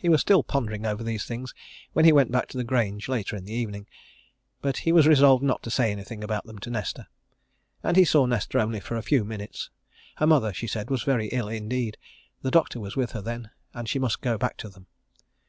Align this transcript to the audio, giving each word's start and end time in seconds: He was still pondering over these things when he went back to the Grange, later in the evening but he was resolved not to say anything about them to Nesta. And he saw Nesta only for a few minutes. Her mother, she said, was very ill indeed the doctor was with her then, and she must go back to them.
He 0.00 0.08
was 0.08 0.20
still 0.20 0.42
pondering 0.42 0.84
over 0.84 1.04
these 1.04 1.24
things 1.26 1.54
when 1.92 2.04
he 2.04 2.10
went 2.12 2.32
back 2.32 2.48
to 2.48 2.56
the 2.58 2.64
Grange, 2.64 3.08
later 3.08 3.36
in 3.36 3.44
the 3.44 3.52
evening 3.52 3.86
but 4.60 4.78
he 4.78 4.90
was 4.90 5.06
resolved 5.06 5.44
not 5.44 5.62
to 5.62 5.70
say 5.70 5.92
anything 5.92 6.24
about 6.24 6.44
them 6.46 6.58
to 6.58 6.70
Nesta. 6.70 7.06
And 7.80 7.96
he 7.96 8.04
saw 8.04 8.26
Nesta 8.26 8.60
only 8.60 8.80
for 8.80 8.96
a 8.96 9.00
few 9.00 9.24
minutes. 9.24 9.70
Her 10.16 10.26
mother, 10.26 10.52
she 10.52 10.66
said, 10.66 10.90
was 10.90 11.04
very 11.04 11.28
ill 11.28 11.46
indeed 11.46 11.96
the 12.42 12.50
doctor 12.50 12.80
was 12.80 12.96
with 12.96 13.12
her 13.12 13.22
then, 13.22 13.50
and 13.72 13.88
she 13.88 14.00
must 14.00 14.22
go 14.22 14.36
back 14.36 14.56
to 14.56 14.68
them. 14.68 14.88